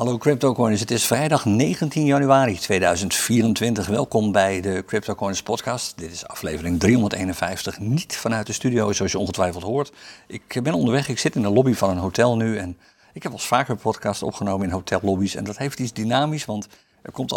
[0.00, 3.86] Hallo CryptoCoiners, het is vrijdag 19 januari 2024.
[3.86, 5.98] Welkom bij de CryptoCoiners podcast.
[5.98, 9.92] Dit is aflevering 351, niet vanuit de studio zoals je ongetwijfeld hoort.
[10.26, 12.78] Ik ben onderweg, ik zit in de lobby van een hotel nu en
[13.12, 16.68] ik heb al vaker podcasts opgenomen in hotellobby's en dat heeft iets dynamisch, want
[17.02, 17.32] er komt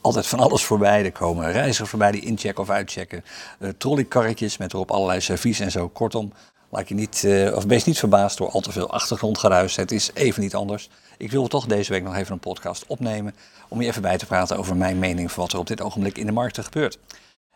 [0.00, 1.04] altijd van alles voorbij.
[1.04, 3.24] Er komen reizigers voorbij die inchecken of uitchecken.
[3.58, 5.88] Uh, trolleykarretjes met erop allerlei servies en zo.
[5.88, 6.32] Kortom,
[6.76, 9.76] laat je niet, uh, of wees niet verbaasd door al te veel achtergrondgeruis.
[9.76, 10.88] Het is even niet anders.
[11.18, 13.34] Ik wil toch deze week nog even een podcast opnemen
[13.68, 16.18] om je even bij te praten over mijn mening van wat er op dit ogenblik
[16.18, 16.98] in de markten gebeurt.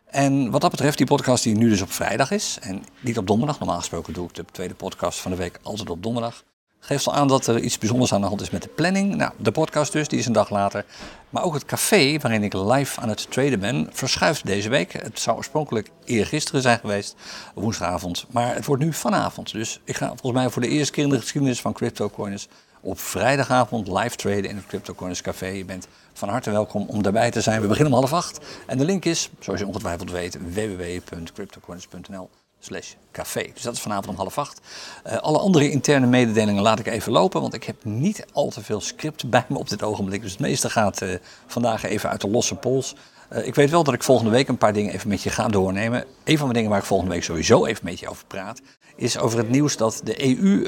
[0.06, 3.27] En wat dat betreft, die podcast die nu dus op vrijdag is en niet op
[3.27, 3.59] donderdag.
[3.59, 6.45] Normaal gesproken doe ik de tweede podcast van de week altijd op donderdag.
[6.80, 9.15] Geeft al aan dat er iets bijzonders aan de hand is met de planning.
[9.15, 10.84] Nou, de podcast dus, die is een dag later.
[11.30, 14.93] Maar ook het café waarin ik live aan het traden ben, verschuift deze week.
[14.93, 17.16] Het zou oorspronkelijk eergisteren zijn geweest,
[17.55, 18.27] woensdagavond.
[18.30, 19.52] Maar het wordt nu vanavond.
[19.52, 22.48] Dus ik ga volgens mij voor de eerste keer in de geschiedenis van CryptoCoiners
[22.80, 25.47] op vrijdagavond live traden in het CryptoCoiners Café.
[25.47, 27.60] Je bent van harte welkom om daarbij te zijn.
[27.60, 28.38] We beginnen om half acht.
[28.66, 32.30] En de link is, zoals je ongetwijfeld weet, www.cryptocoiners.nl
[32.61, 33.51] slash café.
[33.55, 34.61] Dus dat is vanavond om half acht.
[35.07, 38.63] Uh, alle andere interne mededelingen laat ik even lopen, want ik heb niet al te
[38.63, 40.23] veel script bij me op dit ogenblik.
[40.23, 41.15] Dus het meeste gaat uh,
[41.47, 42.95] vandaag even uit de losse pols.
[43.33, 45.49] Uh, ik weet wel dat ik volgende week een paar dingen even met je ga
[45.49, 46.05] doornemen.
[46.25, 48.61] Een van de dingen waar ik volgende week sowieso even met je over praat,
[48.97, 50.63] is over het nieuws dat de EU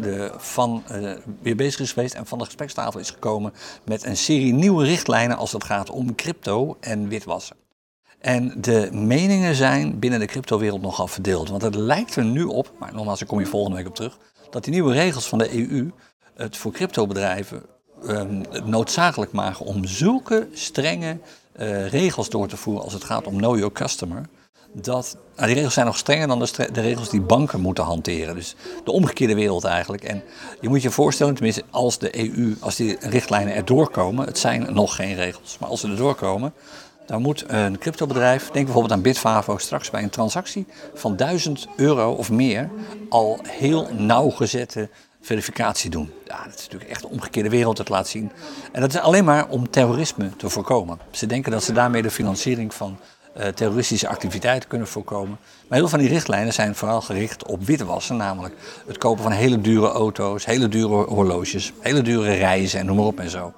[0.00, 0.82] de, van,
[1.42, 3.52] weer bezig is geweest en van de gesprekstafel is gekomen
[3.84, 7.56] met een serie nieuwe richtlijnen als het gaat om crypto en witwassen.
[8.20, 11.48] En de meningen zijn binnen de cryptowereld nogal verdeeld.
[11.48, 14.18] Want het lijkt er nu op, maar nogmaals, daar kom je volgende week op terug,
[14.50, 15.90] dat die nieuwe regels van de EU
[16.34, 17.62] het voor cryptobedrijven
[18.04, 21.18] um, noodzakelijk maken om zulke strenge
[21.56, 24.28] uh, regels door te voeren als het gaat om Know Your Customer.
[24.72, 28.34] Dat, nou, die regels zijn nog strenger dan de, de, regels die banken moeten hanteren.
[28.34, 30.04] Dus de omgekeerde wereld eigenlijk.
[30.04, 30.22] En
[30.60, 34.72] je moet je voorstellen, tenminste als de EU, als die richtlijnen erdoor komen, het zijn
[34.72, 36.52] nog geen regels, maar als ze erdoor komen,
[37.06, 42.12] dan moet een cryptobedrijf, denk bijvoorbeeld aan Bitfavo, straks bij een transactie van 1000 euro
[42.12, 42.70] of meer
[43.08, 44.88] al heel nauwgezette
[45.20, 46.12] verificatie doen.
[46.24, 48.32] Ja, dat is natuurlijk echt de omgekeerde wereld het laat zien.
[48.72, 50.98] En dat is alleen maar om terrorisme te voorkomen.
[51.10, 52.98] Ze denken dat ze daarmee de financiering van
[53.36, 55.38] uh, terroristische activiteiten kunnen voorkomen.
[55.40, 58.54] Maar heel veel van die richtlijnen zijn vooral gericht op witwassen, namelijk
[58.86, 63.04] het kopen van hele dure auto's, hele dure horloges, hele dure reizen en noem maar
[63.04, 63.52] op en zo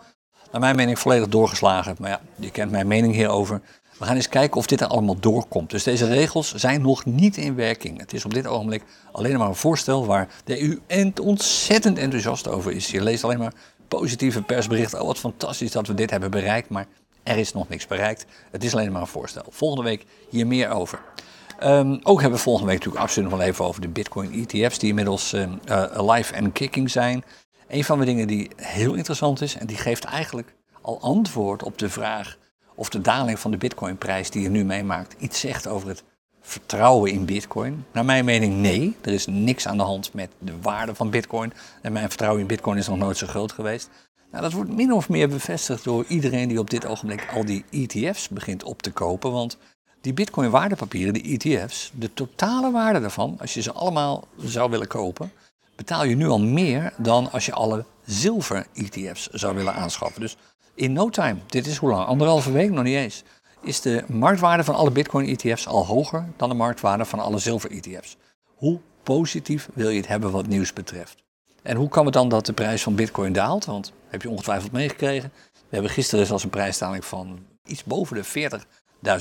[0.52, 1.96] naar mijn mening volledig doorgeslagen.
[1.98, 3.60] Maar ja, je kent mijn mening hierover.
[3.98, 5.70] We gaan eens kijken of dit er allemaal doorkomt.
[5.70, 7.98] Dus deze regels zijn nog niet in werking.
[7.98, 8.82] Het is op dit ogenblik
[9.12, 12.86] alleen maar een voorstel waar de EU ontzettend enthousiast over is.
[12.86, 13.52] Je leest alleen maar
[13.88, 15.00] positieve persberichten.
[15.00, 16.68] Oh, wat fantastisch dat we dit hebben bereikt.
[16.68, 16.86] Maar
[17.22, 18.26] er is nog niks bereikt.
[18.50, 19.44] Het is alleen maar een voorstel.
[19.50, 21.00] Volgende week hier meer over.
[21.62, 24.78] Um, ook hebben we volgende week natuurlijk absoluut nog wel even over de Bitcoin ETF's,
[24.78, 25.46] die inmiddels uh,
[25.82, 27.24] alive en kicking zijn.
[27.68, 31.78] Een van de dingen die heel interessant is, en die geeft eigenlijk al antwoord op
[31.78, 32.38] de vraag
[32.74, 36.04] of de daling van de bitcoinprijs die je nu meemaakt iets zegt over het
[36.40, 37.84] vertrouwen in bitcoin.
[37.92, 41.52] Naar mijn mening nee, er is niks aan de hand met de waarde van bitcoin.
[41.82, 43.90] En mijn vertrouwen in bitcoin is nog nooit zo groot geweest.
[44.30, 47.64] Nou, dat wordt min of meer bevestigd door iedereen die op dit ogenblik al die
[47.70, 49.32] ETF's begint op te kopen.
[49.32, 49.58] Want
[50.00, 54.86] die bitcoin waardepapieren, die ETF's, de totale waarde daarvan, als je ze allemaal zou willen
[54.86, 55.32] kopen,
[55.78, 60.20] betaal je nu al meer dan als je alle zilver-ETF's zou willen aanschaffen.
[60.20, 60.36] Dus
[60.74, 62.06] in no time, dit is hoe lang?
[62.06, 63.22] Anderhalve week, nog niet eens,
[63.62, 68.16] is de marktwaarde van alle Bitcoin-ETF's al hoger dan de marktwaarde van alle zilver-ETF's.
[68.54, 71.16] Hoe positief wil je het hebben wat nieuws betreft?
[71.62, 73.64] En hoe kan het dan dat de prijs van Bitcoin daalt?
[73.64, 75.32] Want heb je ongetwijfeld meegekregen.
[75.52, 78.50] We hebben gisteren zelfs een prijsdaling van iets boven de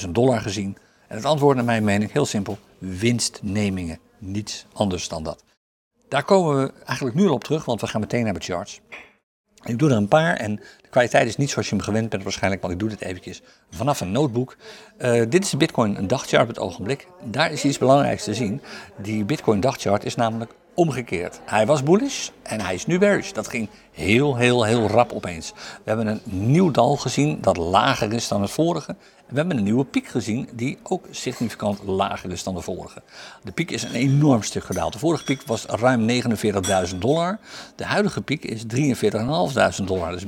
[0.06, 0.78] 40.000 dollar gezien.
[1.08, 4.00] En het antwoord naar mijn mening heel simpel: winstnemingen.
[4.18, 5.44] Niets anders dan dat.
[6.08, 8.82] Daar komen we eigenlijk nu al op terug, want we gaan meteen naar de charts.
[9.64, 12.24] Ik doe er een paar en de kwaliteit is niet zoals je hem gewend bent
[12.24, 14.56] waarschijnlijk, want ik doe dit eventjes vanaf een notebook.
[14.98, 17.08] Uh, dit is de Bitcoin dagchart op het ogenblik.
[17.24, 18.62] Daar is iets belangrijks te zien.
[18.98, 21.40] Die Bitcoin dagchart is namelijk omgekeerd.
[21.46, 23.32] Hij was bullish en hij is nu bearish.
[23.32, 25.54] Dat ging heel, heel, heel rap opeens.
[25.54, 28.96] We hebben een nieuw dal gezien dat lager is dan het vorige.
[29.28, 33.02] We hebben een nieuwe piek gezien die ook significant lager is dan de vorige.
[33.44, 34.94] De piek is een enorm stuk gedaald.
[34.94, 36.10] De vorige piek was ruim
[36.90, 37.40] 49.000 dollar.
[37.76, 40.12] De huidige piek is 43.500 dollar.
[40.12, 40.26] Dus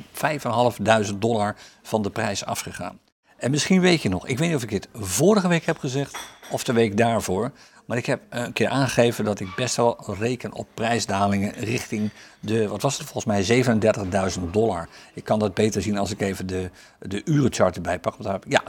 [1.12, 3.00] 5.500 dollar van de prijs afgegaan.
[3.38, 6.18] En misschien weet je nog, ik weet niet of ik dit vorige week heb gezegd
[6.52, 7.52] of de week daarvoor.
[7.90, 12.10] Maar ik heb een keer aangegeven dat ik best wel reken op prijsdalingen richting
[12.40, 13.64] de, wat was het volgens mij,
[14.38, 14.90] 37.000 dollar.
[15.14, 16.70] Ik kan dat beter zien als ik even de,
[17.00, 18.16] de urenchart erbij pak.
[18.48, 18.64] Ja,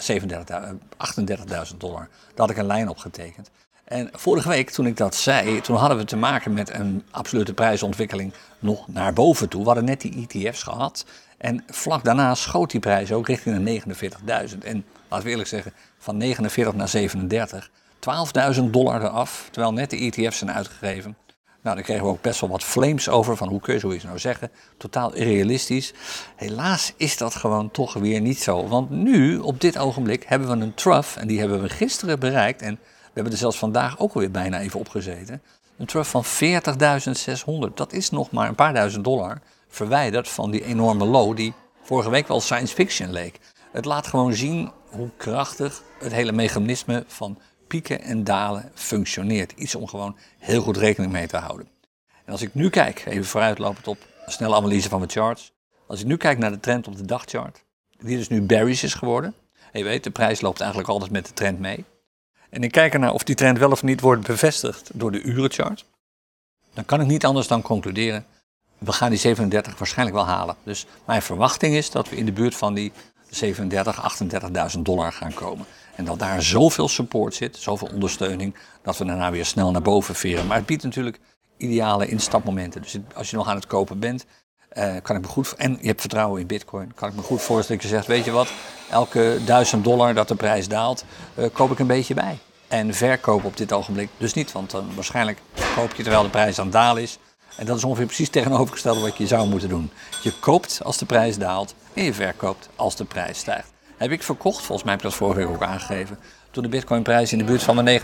[1.70, 2.08] 38.000 dollar.
[2.08, 3.50] Daar had ik een lijn op getekend.
[3.84, 7.54] En vorige week, toen ik dat zei, toen hadden we te maken met een absolute
[7.54, 9.60] prijsontwikkeling nog naar boven toe.
[9.60, 11.04] We hadden net die ETF's gehad.
[11.38, 13.82] En vlak daarna schoot die prijs ook richting de
[14.50, 14.58] 49.000.
[14.58, 17.70] En laten we eerlijk zeggen, van 49 naar 37.
[18.54, 21.16] 12.000 dollar eraf, terwijl net de ETF's zijn uitgegeven.
[21.62, 24.04] Nou, dan kregen we ook best wel wat flames over van hoe kun je zoiets
[24.04, 24.50] nou zeggen.
[24.76, 25.92] Totaal irrealistisch.
[26.36, 28.68] Helaas is dat gewoon toch weer niet zo.
[28.68, 32.62] Want nu, op dit ogenblik, hebben we een trough en die hebben we gisteren bereikt.
[32.62, 35.42] En we hebben er zelfs vandaag ook alweer bijna even opgezeten.
[35.78, 36.24] Een trough van
[37.68, 37.74] 40.600.
[37.74, 42.10] Dat is nog maar een paar duizend dollar verwijderd van die enorme low die vorige
[42.10, 43.38] week wel science fiction leek.
[43.72, 47.38] Het laat gewoon zien hoe krachtig het hele mechanisme van
[47.70, 49.52] pieken en dalen functioneert.
[49.52, 51.68] Iets om gewoon heel goed rekening mee te houden.
[52.24, 55.52] En als ik nu kijk, even vooruitlopend op een snelle analyse van mijn charts.
[55.86, 57.64] Als ik nu kijk naar de trend op de dagchart,
[57.98, 59.34] die dus nu bearish is geworden.
[59.72, 61.84] je weet, de prijs loopt eigenlijk altijd met de trend mee.
[62.50, 65.84] En ik kijk ernaar of die trend wel of niet wordt bevestigd door de urenchart.
[66.74, 68.26] Dan kan ik niet anders dan concluderen,
[68.78, 70.56] we gaan die 37 waarschijnlijk wel halen.
[70.62, 72.92] Dus mijn verwachting is dat we in de buurt van die
[73.30, 74.20] 37,
[74.74, 75.66] 38.000 dollar gaan komen.
[75.96, 80.14] En dat daar zoveel support zit, zoveel ondersteuning, dat we daarna weer snel naar boven
[80.14, 80.46] veren.
[80.46, 81.20] Maar het biedt natuurlijk
[81.56, 82.82] ideale instapmomenten.
[82.82, 84.24] Dus als je nog aan het kopen bent,
[84.72, 87.42] uh, kan ik me goed, en je hebt vertrouwen in bitcoin, kan ik me goed
[87.42, 88.52] voorstellen dat je zegt, weet je wat,
[88.90, 91.04] elke 1000 dollar dat de prijs daalt,
[91.34, 92.38] uh, koop ik een beetje bij.
[92.68, 95.38] En verkoop op dit ogenblik dus niet, want dan waarschijnlijk
[95.74, 97.18] koop je terwijl de prijs aan het dalen is.
[97.56, 99.90] En dat is ongeveer precies tegenovergesteld wat je zou moeten doen.
[100.22, 103.72] Je koopt als de prijs daalt en je verkoopt als de prijs stijgt.
[103.96, 106.18] Heb ik verkocht, volgens mij heb ik dat vorige week ook aangegeven,
[106.50, 108.00] toen de bitcoinprijs in de buurt van de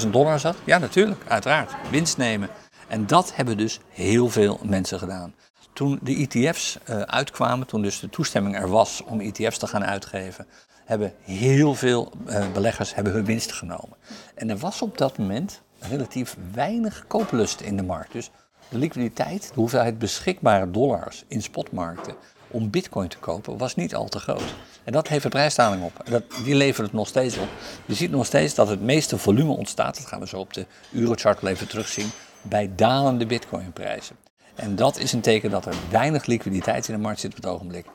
[0.00, 0.56] 49.000 dollar zat?
[0.64, 1.72] Ja, natuurlijk, uiteraard.
[1.90, 2.48] Winst nemen.
[2.88, 5.34] En dat hebben dus heel veel mensen gedaan.
[5.72, 9.84] Toen de ETF's uh, uitkwamen, toen dus de toestemming er was om ETF's te gaan
[9.84, 10.46] uitgeven,
[10.84, 13.96] hebben heel veel uh, beleggers hebben hun winst genomen.
[14.34, 18.12] En er was op dat moment relatief weinig kooplust in de markt.
[18.12, 18.30] Dus
[18.70, 22.14] de liquiditeit, de hoeveelheid beschikbare dollars in spotmarkten
[22.50, 24.54] om bitcoin te kopen, was niet al te groot.
[24.84, 25.92] En dat heeft een prijsdaling op.
[26.04, 27.48] En dat, die levert het nog steeds op.
[27.84, 30.66] Je ziet nog steeds dat het meeste volume ontstaat, dat gaan we zo op de
[30.92, 32.10] Eurochart even terugzien,
[32.42, 34.16] bij dalende bitcoinprijzen.
[34.54, 37.46] En dat is een teken dat er weinig liquiditeit in de markt zit op het
[37.46, 37.86] ogenblik.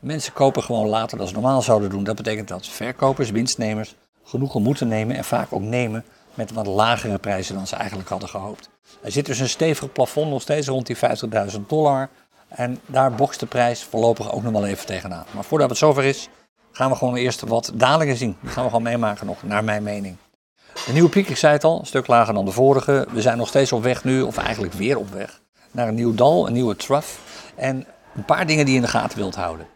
[0.00, 2.04] Mensen kopen gewoon later dan ze normaal zouden doen.
[2.04, 3.94] Dat betekent dat verkopers, winstnemers,
[4.24, 8.28] genoegen moeten nemen en vaak ook nemen met wat lagere prijzen dan ze eigenlijk hadden
[8.28, 8.68] gehoopt.
[9.02, 12.08] Er zit dus een stevig plafond nog steeds rond die 50.000 dollar.
[12.48, 15.24] En daar bokst de prijs voorlopig ook nog wel even tegenaan.
[15.30, 16.28] Maar voordat het zover is,
[16.72, 18.36] gaan we gewoon eerst wat dalingen zien.
[18.40, 20.16] Die gaan we gewoon meemaken nog, naar mijn mening.
[20.86, 23.06] De nieuwe piek, ik zei het al, een stuk lager dan de vorige.
[23.12, 25.40] We zijn nog steeds op weg nu, of eigenlijk weer op weg,
[25.70, 27.08] naar een nieuw dal, een nieuwe trough.
[27.54, 29.66] En een paar dingen die je in de gaten wilt houden.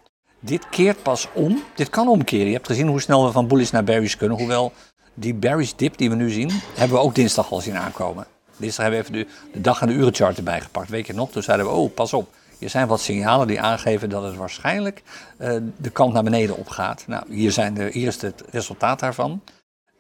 [0.41, 1.63] Dit keert pas om.
[1.75, 2.47] Dit kan omkeren.
[2.47, 4.39] Je hebt gezien hoe snel we van bullish naar bearish kunnen.
[4.39, 4.73] Hoewel
[5.17, 8.27] die bearish dip die we nu zien, hebben we ook dinsdag al zien aankomen.
[8.57, 10.89] Dinsdag hebben we even de, dag- en de urenchart erbij gepakt.
[10.89, 11.31] Weet je nog?
[11.31, 12.35] Toen zeiden we, oh, pas op.
[12.59, 15.03] Er zijn wat signalen die aangeven dat het waarschijnlijk
[15.39, 17.05] uh, de kant naar beneden opgaat.
[17.07, 19.43] Nou, hier, zijn de, is het resultaat daarvan.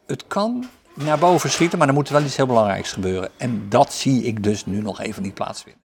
[0.06, 3.30] Het kan naar boven schieten, maar er moet wel iets heel belangrijks gebeuren.
[3.36, 5.82] En dat zie ik dus nu nog even niet plaatsvinden.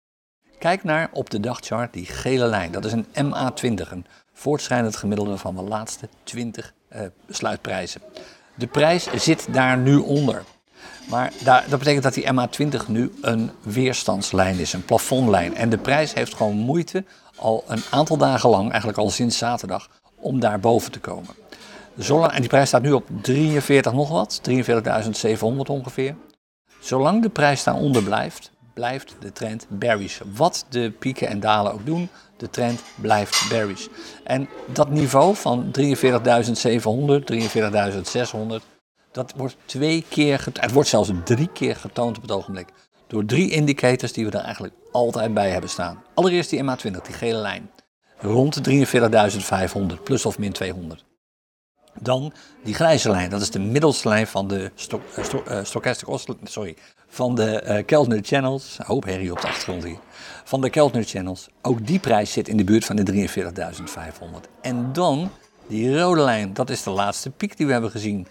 [0.60, 2.72] Kijk naar op de dagchart die gele lijn.
[2.72, 8.02] Dat is een MA20, een voortschrijdend gemiddelde van de laatste 20 uh, sluitprijzen.
[8.56, 10.44] De prijs zit daar nu onder.
[11.10, 15.56] Maar daar, dat betekent dat die MA20 nu een weerstandslijn is, een plafondlijn.
[15.56, 17.04] En de prijs heeft gewoon moeite
[17.36, 21.36] al een aantal dagen lang, eigenlijk al sinds zaterdag, om daar boven te komen.
[21.98, 26.16] Zolang, en die prijs staat nu op 43 nog wat, 43.700 ongeveer.
[26.80, 30.20] Zolang de prijs daaronder blijft, blijft de trend bearish.
[30.36, 32.10] Wat de pieken en dalen ook doen,
[32.42, 33.88] de trend blijft bearish.
[34.24, 35.82] En dat niveau van 43.700,
[37.32, 38.66] 43.600,
[39.12, 42.68] dat wordt twee keer, het wordt zelfs drie keer getoond op het ogenblik.
[43.08, 46.04] Door drie indicators die we er eigenlijk altijd bij hebben staan.
[46.14, 47.70] Allereerst die MA20, die gele lijn.
[48.18, 48.86] Rond de
[49.98, 51.06] 43.500, plus of min 200.
[52.00, 52.34] Dan
[52.64, 56.08] die grijze lijn, dat is de middelste lijn van de sto sto uh, stochastic
[56.44, 56.76] sorry,
[57.08, 58.78] van de uh, Keltner Channels.
[58.84, 59.98] Hoop herrie op de achtergrond hier.
[60.44, 61.48] Van de Keltner Channels.
[61.62, 63.42] Ook die prijs zit in de buurt van de 43.500.
[64.62, 65.32] En dan
[65.68, 68.28] die rode lijn, dat is de laatste piek die we hebben gezien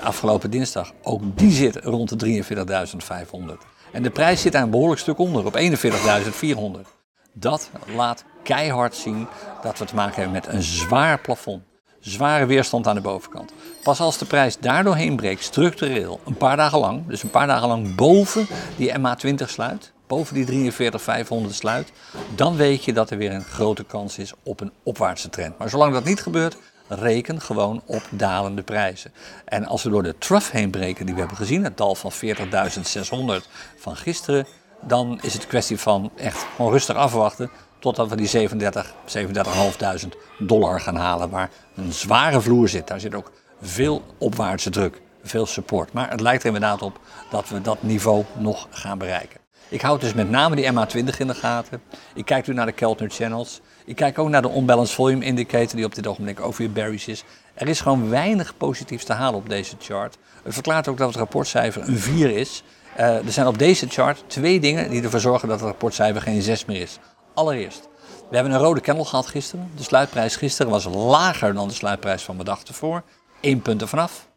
[0.00, 0.92] afgelopen dinsdag.
[1.02, 3.74] Ook die zit rond de 43.500.
[3.92, 6.90] En de prijs zit daar een behoorlijk stuk onder, op 41.400.
[7.32, 9.26] Dat laat keihard zien
[9.62, 11.62] dat we te maken hebben met een zwaar plafond.
[12.04, 13.52] Zware weerstand aan de bovenkant.
[13.82, 17.68] Pas als de prijs daardoorheen breekt, structureel, een paar dagen lang, dus een paar dagen
[17.68, 18.46] lang boven
[18.76, 21.92] die MA20 sluit, boven die 43.500 sluit,
[22.34, 25.58] dan weet je dat er weer een grote kans is op een opwaartse trend.
[25.58, 26.56] Maar zolang dat niet gebeurt,
[26.88, 29.12] reken gewoon op dalende prijzen.
[29.44, 32.12] En als we door de trough heen breken die we hebben gezien, het dal van
[32.12, 34.46] 40.600 van gisteren,
[34.80, 37.50] dan is het kwestie van echt gewoon rustig afwachten
[37.84, 42.86] totdat we die 37, 37.500 dollar gaan halen, waar een zware vloer zit.
[42.86, 45.92] Daar zit ook veel opwaartse druk, veel support.
[45.92, 47.00] Maar het lijkt er inderdaad op
[47.30, 49.40] dat we dat niveau nog gaan bereiken.
[49.68, 51.82] Ik houd dus met name die MA20 in de gaten.
[52.14, 53.60] Ik kijk nu naar de Keltner Channels.
[53.84, 57.06] Ik kijk ook naar de Unbalanced Volume Indicator, die op dit ogenblik ook weer bearish
[57.06, 57.24] is.
[57.54, 60.18] Er is gewoon weinig positiefs te halen op deze chart.
[60.42, 62.62] Het verklaart ook dat het rapportcijfer een 4 is.
[62.98, 66.42] Uh, er zijn op deze chart twee dingen die ervoor zorgen dat het rapportcijfer geen
[66.42, 66.98] 6 meer is.
[67.34, 67.88] Allereerst,
[68.28, 69.70] we hebben een rode candle gehad gisteren.
[69.76, 73.02] De sluitprijs gisteren was lager dan de sluitprijs van de dag ervoor.
[73.40, 74.28] 1 punt er vanaf.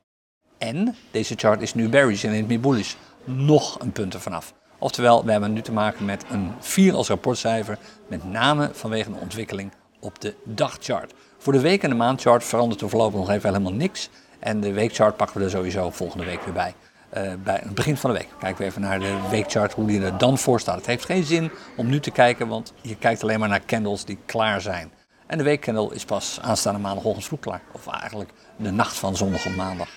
[0.58, 2.94] En deze chart is nu bearish en niet meer bullish.
[3.24, 4.54] Nog een punt er vanaf.
[4.78, 7.78] Oftewel, we hebben nu te maken met een 4 als rapportcijfer,
[8.08, 11.14] met name vanwege de ontwikkeling op de dagchart.
[11.38, 14.10] Voor de week- en de maandchart verandert er voorlopig nog even helemaal niks.
[14.40, 16.74] En de weekchart pakken we er sowieso volgende week weer bij.
[17.18, 20.02] Uh, bij het begin van de week kijken we even naar de weekchart, hoe die
[20.02, 20.76] er dan voor staat.
[20.76, 24.06] Het heeft geen zin om nu te kijken, want je kijkt alleen maar naar candles
[24.06, 24.92] die klaar zijn.
[25.28, 27.62] En de weekcandle is pas aanstaande maandagochtend vroeg klaar.
[27.72, 29.90] Of eigenlijk de nacht van zondag op maandag.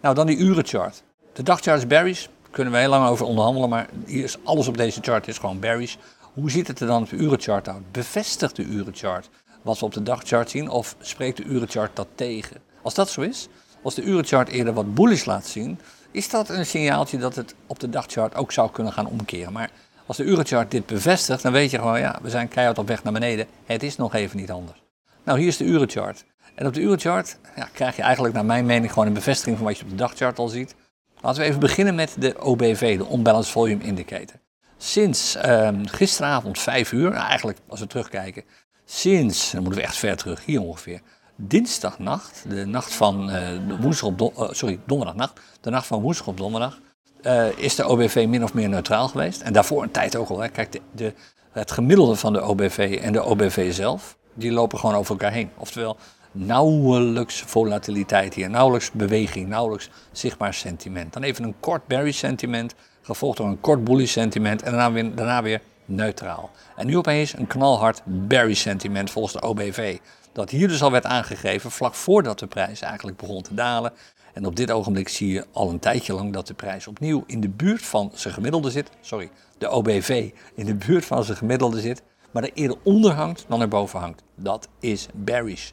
[0.00, 1.02] Nou, dan die urenchart.
[1.32, 4.76] De dagchart is bearish, kunnen we heel lang over onderhandelen, maar hier is alles op
[4.76, 5.96] deze chart is gewoon bearish.
[6.34, 7.92] Hoe ziet het er dan op de urenchart uit?
[7.92, 9.28] Bevestigt de urenchart
[9.62, 12.56] wat we op de dagchart zien of spreekt de urenchart dat tegen?
[12.82, 13.48] Als dat zo is,
[13.82, 15.78] als de urenchart eerder wat bullish laat zien,
[16.14, 19.52] is dat een signaaltje dat het op de dagchart ook zou kunnen gaan omkeren.
[19.52, 19.70] Maar
[20.06, 23.02] als de urenchart dit bevestigt, dan weet je gewoon, ja, we zijn keihard op weg
[23.02, 23.46] naar beneden.
[23.64, 24.82] Het is nog even niet anders.
[25.24, 26.24] Nou, hier is de urenchart.
[26.54, 29.66] En op de urenchart ja, krijg je eigenlijk naar mijn mening gewoon een bevestiging van
[29.66, 30.74] wat je op de dagchart al ziet.
[31.20, 34.40] Laten we even beginnen met de OBV, de Unbalanced Volume Indicator.
[34.76, 38.44] Sinds ehm, gisteravond 5 uur, nou eigenlijk als we terugkijken,
[38.84, 41.00] sinds, dan moeten we echt ver terug, hier ongeveer,
[41.36, 43.48] dinsdagnacht, de nacht van uh,
[43.80, 46.80] woensdag op uh, sorry, donderdagnacht, de nacht van woensdag op donderdag,
[47.22, 49.40] uh, is de OBV min of meer neutraal geweest.
[49.40, 50.38] En daarvoor een tijd ook al.
[50.38, 50.48] Hè.
[50.48, 51.14] Kijk, de,
[51.52, 55.50] het gemiddelde van de OBV en de OBV zelf, die lopen gewoon over elkaar heen.
[55.56, 55.96] Oftewel,
[56.32, 61.12] nauwelijks volatiliteit hier, nauwelijks beweging, nauwelijks zichtbaar sentiment.
[61.12, 65.14] Dan even een kort bearish sentiment, gevolgd door een kort bullish sentiment en daarna weer,
[65.14, 66.50] daarna weer neutraal.
[66.76, 69.98] En nu opeens een knalhard bearish sentiment volgens de OBV.
[70.34, 73.92] Dat hier dus al werd aangegeven vlak voordat de prijs eigenlijk begon te dalen.
[74.32, 77.40] En op dit ogenblik zie je al een tijdje lang dat de prijs opnieuw in
[77.40, 78.90] de buurt van zijn gemiddelde zit.
[79.00, 82.02] Sorry, de OBV in de buurt van zijn gemiddelde zit.
[82.30, 84.22] Maar er eerder onder hangt dan erboven hangt.
[84.34, 85.70] Dat is bearish.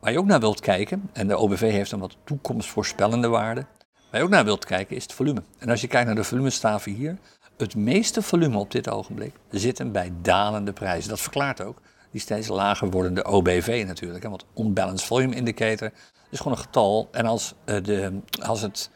[0.00, 3.66] Waar je ook naar wilt kijken, en de OBV heeft een wat toekomstvoorspellende waarde.
[4.10, 5.42] Waar je ook naar wilt kijken is het volume.
[5.58, 7.18] En als je kijkt naar de volumestaven hier,
[7.56, 11.08] het meeste volume op dit ogenblik zit bij dalende prijzen.
[11.08, 11.80] Dat verklaart ook
[12.12, 14.24] die steeds lager wordende OBV natuurlijk.
[14.24, 15.90] Want Unbalanced Volume Indicator
[16.30, 17.08] is gewoon een getal.
[17.12, 18.90] En als, uh, de, als het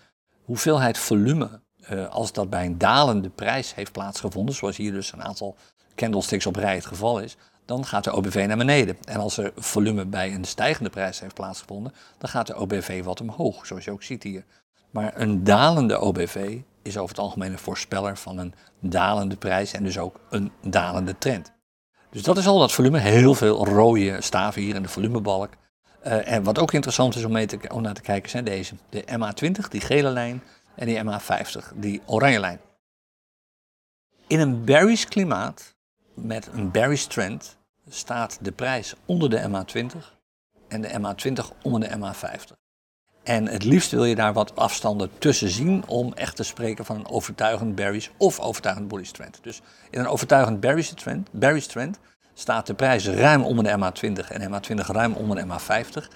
[0.45, 5.23] hoeveelheid volume, uh, als dat bij een dalende prijs heeft plaatsgevonden, zoals hier dus een
[5.23, 5.57] aantal
[5.95, 8.97] candlesticks op rij het geval is, dan gaat de OBV naar beneden.
[9.05, 13.21] En als er volume bij een stijgende prijs heeft plaatsgevonden, dan gaat de OBV wat
[13.21, 14.45] omhoog, zoals je ook ziet hier.
[14.91, 19.83] Maar een dalende OBV is over het algemeen een voorspeller van een dalende prijs en
[19.83, 21.56] dus ook een dalende trend.
[22.11, 25.53] Dus dat is al dat volume, heel veel rode staven hier in de volumebalk.
[26.07, 28.75] Uh, en wat ook interessant is om, mee te, om naar te kijken zijn deze.
[28.89, 30.43] De MA20, die gele lijn,
[30.75, 32.61] en die MA50, die oranje lijn.
[34.27, 35.75] In een bearish klimaat,
[36.15, 37.57] met een bearish trend,
[37.89, 40.17] staat de prijs onder de MA20
[40.69, 42.66] en de MA20 onder de MA50.
[43.27, 46.97] En het liefst wil je daar wat afstanden tussen zien om echt te spreken van
[46.97, 49.39] een overtuigend bearish of overtuigend bullish trend.
[49.43, 51.99] Dus in een overtuigend bearish trend, bearish trend
[52.35, 56.13] staat de prijs ruim onder de MA20 en MA20 ruim onder de MA50.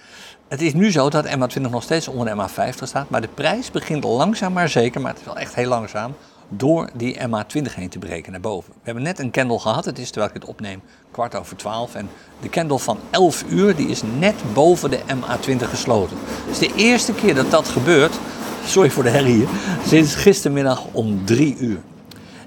[0.48, 3.70] Het is nu zo dat MA20 nog steeds onder de MA50 staat, maar de prijs
[3.70, 6.14] begint langzaam maar zeker, maar het is wel echt heel langzaam,
[6.50, 8.72] door die MA20 heen te breken naar boven.
[8.72, 11.94] We hebben net een candle gehad, het is terwijl ik het opneem kwart over twaalf.
[11.94, 12.08] En
[12.40, 16.16] de candle van 11 uur die is net boven de MA20 gesloten.
[16.20, 18.18] Het is de eerste keer dat dat gebeurt,
[18.64, 19.48] sorry voor de herrie hier,
[19.86, 21.80] sinds gistermiddag om 3 uur.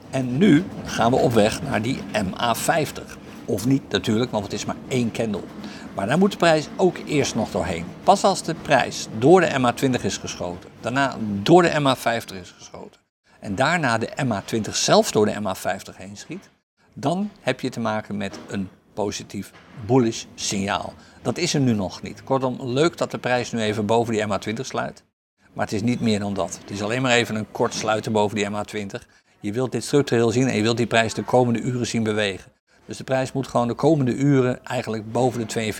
[0.09, 3.03] En nu gaan we op weg naar die MA50.
[3.45, 5.41] Of niet natuurlijk, want het is maar één candle.
[5.95, 7.85] Maar daar moet de prijs ook eerst nog doorheen.
[8.03, 13.02] Pas als de prijs door de MA20 is geschoten, daarna door de MA50 is geschoten
[13.43, 16.49] en daarna de MA20 zelf door de MA50 heen schiet,
[16.93, 19.51] dan heb je te maken met een positief
[19.85, 20.93] bullish signaal.
[21.21, 22.23] Dat is er nu nog niet.
[22.23, 25.03] Kortom, leuk dat de prijs nu even boven die MA20 sluit.
[25.53, 26.57] Maar het is niet meer dan dat.
[26.61, 29.07] Het is alleen maar even een kort sluiten boven die MA20.
[29.39, 32.51] Je wilt dit structureel zien en je wilt die prijs de komende uren zien bewegen.
[32.85, 35.73] Dus de prijs moet gewoon de komende uren eigenlijk boven de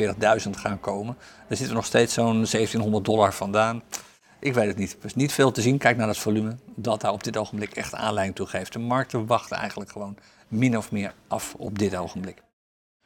[0.44, 1.18] 42.000 gaan komen.
[1.48, 3.84] Er zitten nog steeds zo'n 1700 dollar vandaan.
[4.44, 4.96] Ik weet het niet.
[5.00, 5.78] Er is niet veel te zien.
[5.78, 6.56] Kijk naar het volume.
[6.76, 8.74] Dat daar op dit ogenblik echt aanleiding toe geeft.
[8.74, 12.42] De markten wachten eigenlijk gewoon min of meer af op dit ogenblik.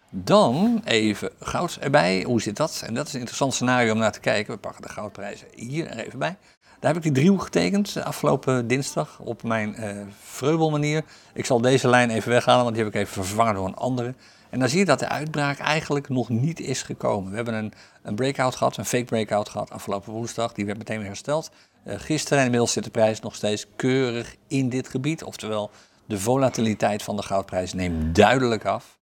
[0.10, 2.24] Dan even goud erbij.
[2.24, 2.84] Hoe zit dat?
[2.86, 4.54] En dat is een interessant scenario om naar te kijken.
[4.54, 6.38] We pakken de goudprijzen hier er even bij.
[6.80, 11.04] Daar heb ik die driehoek getekend afgelopen dinsdag op mijn uh, Vreubel manier.
[11.34, 14.14] Ik zal deze lijn even weghalen, want die heb ik even vervangen door een andere.
[14.50, 17.30] En dan zie je dat de uitbraak eigenlijk nog niet is gekomen.
[17.30, 20.54] We hebben een, een breakout gehad, een fake breakout gehad afgelopen woensdag.
[20.54, 21.52] Die werd meteen weer hersteld.
[21.86, 25.24] Uh, gisteren inmiddels zit de prijs nog steeds keurig in dit gebied.
[25.24, 25.72] Oftewel,
[26.06, 28.98] de volatiliteit van de goudprijs neemt duidelijk af.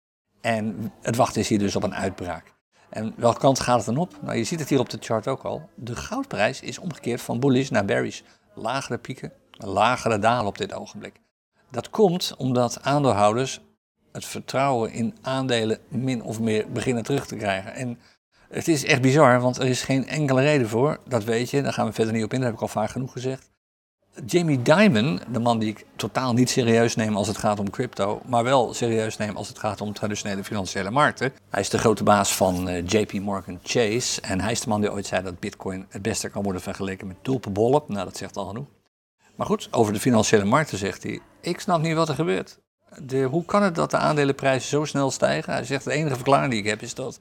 [0.41, 2.53] En het wachten is hier dus op een uitbraak.
[2.91, 4.13] En welke kant gaat het dan op?
[4.21, 5.69] Nou, je ziet het hier op de chart ook al.
[5.75, 8.21] De goudprijs is omgekeerd van bullish naar bearish.
[8.53, 11.19] Lagere pieken, lagere dalen op dit ogenblik.
[11.69, 13.61] Dat komt omdat aandeelhouders
[14.11, 17.73] het vertrouwen in aandelen min of meer beginnen terug te krijgen.
[17.73, 17.99] En
[18.49, 20.99] het is echt bizar, want er is geen enkele reden voor.
[21.07, 22.89] Dat weet je, daar gaan we verder niet op in, dat heb ik al vaak
[22.89, 23.49] genoeg gezegd.
[24.25, 28.21] Jamie Dimon, de man die ik totaal niet serieus neem als het gaat om crypto,
[28.25, 31.33] maar wel serieus neem als het gaat om traditionele financiële markten.
[31.49, 34.81] Hij is de grote baas van eh, JP Morgan Chase en hij is de man
[34.81, 37.83] die ooit zei dat Bitcoin het beste kan worden vergeleken met tulpenbollen.
[37.87, 38.67] Nou, dat zegt al genoeg.
[39.35, 42.59] Maar goed, over de financiële markten zegt hij: Ik snap niet wat er gebeurt.
[43.29, 45.53] Hoe kan het dat de aandelenprijzen zo snel stijgen?
[45.53, 47.19] Hij zegt: De enige verklaring die ik heb is dat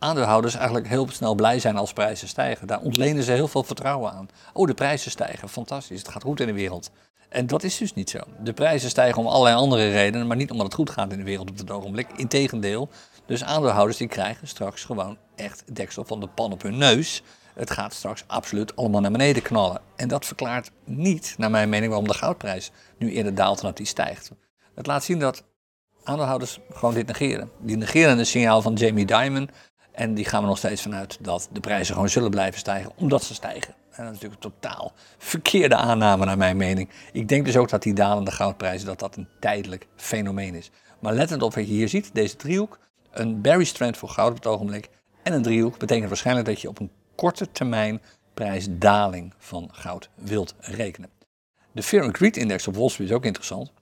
[0.00, 2.66] aandeelhouders eigenlijk heel snel blij zijn als prijzen stijgen.
[2.66, 4.28] Daar ontlenen ze heel veel vertrouwen aan.
[4.52, 6.90] Oh, de prijzen stijgen, fantastisch, het gaat goed in de wereld.
[7.28, 8.18] En dat is dus niet zo.
[8.42, 11.24] De prijzen stijgen om allerlei andere redenen, maar niet omdat het goed gaat in de
[11.24, 12.08] wereld op het ogenblik.
[12.16, 12.88] Integendeel,
[13.26, 17.22] dus aandeelhouders die krijgen straks gewoon echt deksel van de pan op hun neus.
[17.54, 19.80] Het gaat straks absoluut allemaal naar beneden knallen.
[19.96, 23.76] En dat verklaart niet, naar mijn mening, waarom de goudprijs nu eerder daalt dan dat
[23.76, 24.30] die stijgt.
[24.74, 25.44] Het laat zien dat
[26.04, 27.50] aandeelhouders gewoon dit negeren.
[27.58, 29.50] Die negeren het signaal van Jamie Dimon
[29.92, 33.24] en die gaan we nog steeds vanuit dat de prijzen gewoon zullen blijven stijgen, omdat
[33.24, 33.74] ze stijgen.
[33.90, 36.88] En dat is natuurlijk een totaal verkeerde aanname naar mijn mening.
[37.12, 40.70] Ik denk dus ook dat die dalende goudprijzen dat dat een tijdelijk fenomeen is.
[40.98, 42.78] Maar lettend op wat je hier ziet, deze driehoek,
[43.10, 44.88] een bearish trend voor goud op het ogenblik
[45.22, 48.00] en een driehoek betekent waarschijnlijk dat je op een korte termijn
[48.34, 51.10] prijsdaling van goud wilt rekenen.
[51.72, 53.72] De Fear and Greed Index op Wall Street is ook interessant.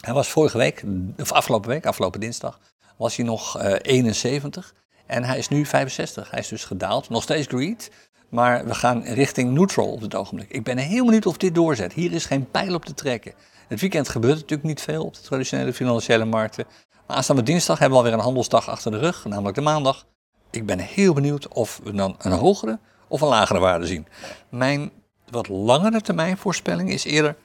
[0.00, 0.84] Hij was vorige week,
[1.18, 2.60] of afgelopen week, afgelopen dinsdag,
[2.96, 4.74] was hij nog uh, eh, 71.
[5.06, 6.30] En hij is nu 65.
[6.30, 7.08] Hij is dus gedaald.
[7.08, 7.90] Nog steeds greed.
[8.28, 10.50] Maar we gaan richting neutral op het ogenblik.
[10.50, 11.92] Ik ben heel benieuwd of dit doorzet.
[11.92, 13.34] Hier is geen pijl op te trekken.
[13.68, 16.66] Het weekend gebeurt natuurlijk niet veel op de traditionele financiële markten.
[17.06, 20.06] Maar aanstaande dinsdag hebben we alweer een handelsdag achter de rug, namelijk de maandag.
[20.50, 24.06] Ik ben heel benieuwd of we dan een hogere of een lagere waarde zien.
[24.48, 24.90] Mijn
[25.30, 27.36] wat langere termijn voorspelling is eerder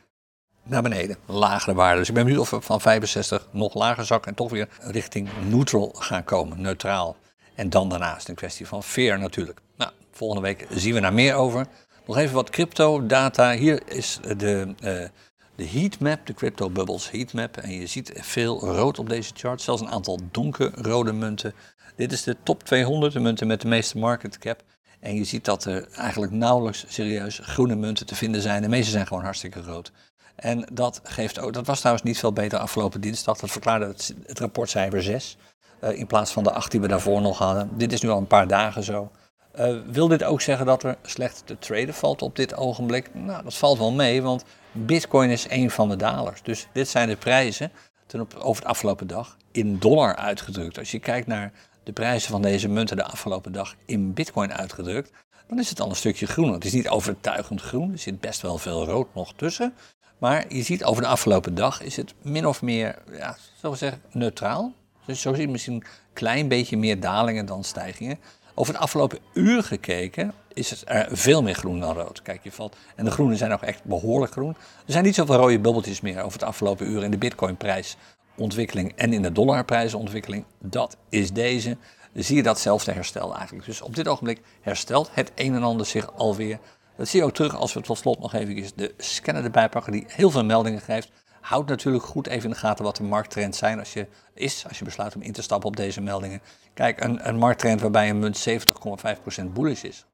[0.64, 2.00] naar beneden, lagere waarde.
[2.00, 5.30] Dus ik ben benieuwd of we van 65 nog lager zakken en toch weer richting
[5.50, 7.16] neutral gaan komen, neutraal.
[7.58, 9.60] En dan daarnaast een kwestie van fear natuurlijk.
[9.78, 11.68] Nou, volgende week zien we daar meer over.
[12.06, 13.54] Nog even wat crypto data.
[13.54, 15.08] Hier is de, uh,
[15.56, 17.58] de heatmap, de crypto bubbles heatmap.
[17.58, 21.54] En je ziet veel rood op deze chart, zelfs een aantal donkerrode munten.
[21.96, 24.64] Dit is de top 200, de munten met de meeste market cap.
[25.00, 28.62] En je ziet dat er eigenlijk nauwelijks serieus groene munten te vinden zijn.
[28.62, 29.92] De meeste zijn gewoon hartstikke rood.
[30.36, 33.38] En dat geeft dat was trouwens niet veel beter afgelopen dinsdag.
[33.38, 35.38] Dat verklaarde het, het rapportcijfer 6.
[35.80, 37.70] Eh, in plaats van de acht die we daarvoor nog hadden.
[37.78, 39.12] Dit is nu al een paar dagen zo.
[39.60, 43.10] Uh, wil dit ook zeggen dat er slecht te traden valt op dit ogenblik?
[43.14, 46.42] Nou, dat valt wel mee, want Bitcoin is een van de dalers.
[46.44, 47.72] Dus dit zijn de prijzen
[48.06, 50.78] ten op, over de afgelopen dag in dollar uitgedrukt.
[50.78, 51.52] Als je kijkt naar
[51.84, 55.12] de prijzen van deze munten de afgelopen dag in Bitcoin uitgedrukt,
[55.48, 56.54] dan is het al een stukje groen.
[56.54, 59.74] Het is niet overtuigend groen, er zit best wel veel rood nog tussen.
[60.18, 64.02] Maar je ziet over de afgelopen dag is het min of meer, ja, zo zeggen,
[64.12, 64.74] neutraal.
[65.08, 68.20] Dus zo zie je misschien een klein beetje meer dalingen dan stijgingen.
[68.56, 72.22] Over het afgelopen uur gekeken is het er veel meer groen dan rood.
[72.22, 72.76] Kijk, je valt.
[72.96, 74.56] En de groenen zijn ook echt behoorlijk groen.
[74.86, 79.14] Er zijn niet zoveel rode bubbeltjes meer over het afgelopen uur in de Bitcoin-prijsontwikkeling en
[79.14, 80.46] in de dollarprijsontwikkeling.
[80.60, 81.78] Dat is deze.
[82.14, 83.66] zie je datzelfde herstel eigenlijk.
[83.66, 86.60] Dus op dit ogenblik herstelt het een en ander zich alweer.
[86.98, 89.92] Dat zie je ook terug als we tot slot nog even de scanner erbij pakken,
[89.92, 91.12] die heel veel meldingen geeft.
[91.48, 94.80] Houd natuurlijk goed even in de gaten wat de markttrends zijn als je, is, als
[94.80, 96.42] je besluit om in te stappen op deze meldingen.
[96.74, 100.06] Kijk, een, een markttrend waarbij een munt 70,5% bullish is,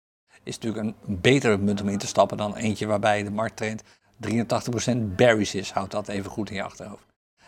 [0.43, 4.97] is natuurlijk een betere munt om in te stappen dan eentje waarbij de markttrend 83%
[4.97, 5.71] bearish is.
[5.71, 7.05] Houd dat even goed in je achterhoofd.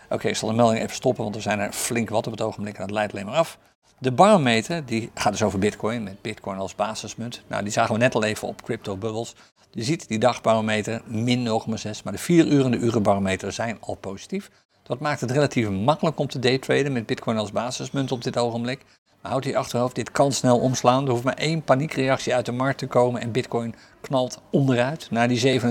[0.10, 2.42] Oké, ik zal de melding even stoppen, want er zijn er flink wat op het
[2.42, 3.58] ogenblik en dat leidt alleen maar af.
[3.98, 7.44] De barometer, die gaat dus over bitcoin, met bitcoin als basismunt.
[7.48, 9.36] Nou, die zagen we net al even op Crypto Bubbles.
[9.76, 13.96] Je ziet die dagbarometer min 0,6, maar de 4 uur en de urenbarometer zijn al
[13.96, 14.50] positief.
[14.84, 18.86] Dat maakt het relatief makkelijk om te daytraden met bitcoin als basismunt op dit ogenblik.
[19.22, 21.06] Maar houd hier achterhoofd, dit kan snel omslaan.
[21.06, 25.28] Er hoeft maar één paniekreactie uit de markt te komen en bitcoin knalt onderuit naar
[25.28, 25.62] die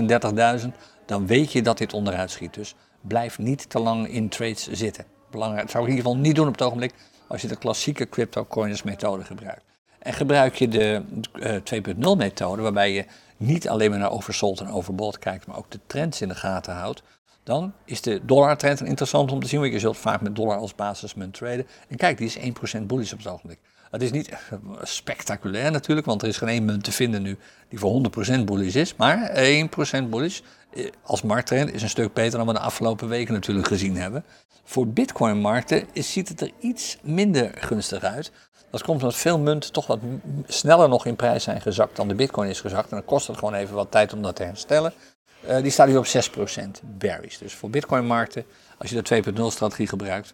[0.61, 0.67] 37.000.
[1.05, 2.53] Dan weet je dat dit onderuit schiet.
[2.53, 5.05] Dus blijf niet te lang in trades zitten.
[5.31, 6.93] Belangrijk, dat zou ik in ieder geval niet doen op het ogenblik.
[7.27, 9.74] als je de klassieke cryptocurrency methode gebruikt.
[10.05, 11.01] En gebruik je de
[11.33, 13.05] uh, 2.0 methode, waarbij je
[13.37, 16.73] niet alleen maar naar oversold en overbought kijkt, maar ook de trends in de gaten
[16.73, 17.03] houdt,
[17.43, 20.75] dan is de dollartrend interessant om te zien, want je zult vaak met dollar als
[20.75, 21.67] basismunt traden.
[21.87, 22.37] En kijk, die is
[22.79, 23.59] 1% bullish op het ogenblik.
[23.91, 24.29] Het is niet
[24.81, 27.37] spectaculair natuurlijk, want er is geen één munt te vinden nu
[27.69, 28.01] die voor
[28.39, 28.95] 100% bullish is.
[28.95, 29.31] Maar
[30.03, 30.39] 1% bullish
[30.73, 34.25] eh, als markttrend is een stuk beter dan we de afgelopen weken natuurlijk gezien hebben.
[34.63, 38.31] Voor bitcoin-markten ziet het er iets minder gunstig uit.
[38.75, 39.99] Dat komt omdat veel munten toch wat
[40.47, 42.91] sneller nog in prijs zijn gezakt dan de bitcoin is gezakt.
[42.91, 44.93] En dan kost het gewoon even wat tijd om dat te herstellen.
[45.47, 46.09] Uh, die staat nu op 6%
[46.81, 47.37] bearish.
[47.37, 48.45] Dus voor bitcoin-markten,
[48.77, 50.33] als je de 2.0 strategie gebruikt,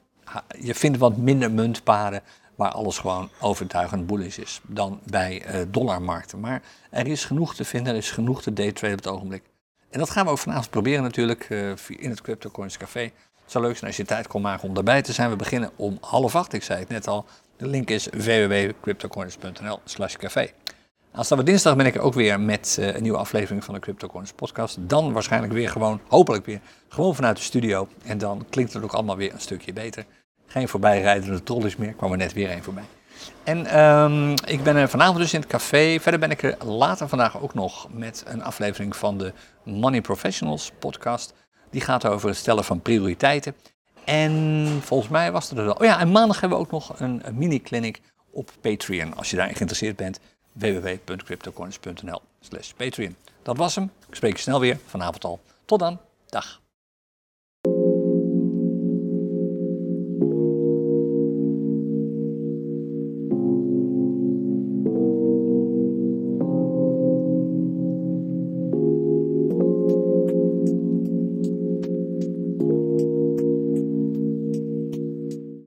[0.59, 2.21] je vindt wat minder muntparen
[2.55, 6.39] waar alles gewoon overtuigend bullish is dan bij uh, dollarmarkten.
[6.39, 9.43] Maar er is genoeg te vinden, er is genoeg te daytraden op het ogenblik.
[9.89, 13.01] En dat gaan we ook vanavond proberen natuurlijk uh, in het CryptoCoins Café.
[13.43, 15.29] Het zou leuk zijn als je tijd kon maken om daarbij te zijn.
[15.29, 17.25] We beginnen om half acht, ik zei het net al.
[17.61, 20.49] De link is www.cryptocoins.nl slash café.
[21.11, 24.77] Aanstaande dinsdag ben ik ook weer met uh, een nieuwe aflevering van de CryptoCoins podcast.
[24.79, 27.87] Dan waarschijnlijk weer gewoon, hopelijk weer, gewoon vanuit de studio.
[28.05, 30.05] En dan klinkt het ook allemaal weer een stukje beter.
[30.45, 32.83] Geen voorbijrijdende trollies meer, kwam er net weer een voorbij.
[33.43, 35.99] En um, ik ben er vanavond dus in het café.
[35.99, 40.71] Verder ben ik er later vandaag ook nog met een aflevering van de Money Professionals
[40.79, 41.33] podcast.
[41.69, 43.55] Die gaat over het stellen van prioriteiten.
[44.05, 45.73] En volgens mij was er wel.
[45.73, 49.15] Oh ja, en maandag hebben we ook nog een, een mini-clinic op Patreon.
[49.15, 50.19] Als je daarin geïnteresseerd bent,
[50.51, 53.15] www.cryptocoins.nl slash Patreon.
[53.41, 53.91] Dat was hem.
[54.07, 55.39] Ik spreek je snel weer, vanavond al.
[55.65, 55.99] Tot dan.
[56.25, 56.61] Dag.